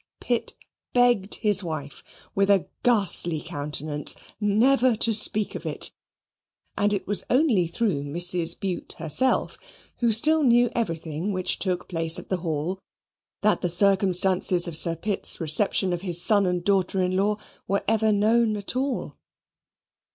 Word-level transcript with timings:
Pitt 0.19 0.55
begged 0.93 1.35
his 1.35 1.63
wife, 1.63 2.03
with 2.33 2.49
a 2.49 2.67
ghastly 2.81 3.39
countenance, 3.39 4.15
never 4.39 4.95
to 4.95 5.13
speak 5.13 5.53
of 5.53 5.63
it, 5.63 5.91
and 6.75 6.91
it 6.91 7.05
was 7.05 7.23
only 7.29 7.67
through 7.67 8.01
Mrs. 8.01 8.59
Bute 8.59 8.93
herself, 8.97 9.59
who 9.97 10.11
still 10.11 10.41
knew 10.41 10.71
everything 10.73 11.31
which 11.33 11.59
took 11.59 11.87
place 11.87 12.17
at 12.17 12.29
the 12.29 12.37
Hall, 12.37 12.79
that 13.41 13.61
the 13.61 13.69
circumstances 13.69 14.67
of 14.67 14.75
Sir 14.75 14.95
Pitt's 14.95 15.39
reception 15.39 15.93
of 15.93 16.01
his 16.01 16.19
son 16.19 16.47
and 16.47 16.63
daughter 16.63 16.99
in 17.03 17.15
law 17.15 17.37
were 17.67 17.83
ever 17.87 18.11
known 18.11 18.57
at 18.57 18.75
all. 18.75 19.17